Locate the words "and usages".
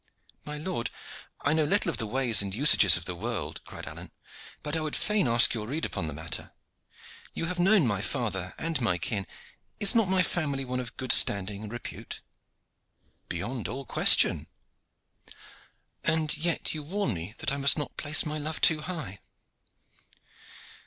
2.41-2.97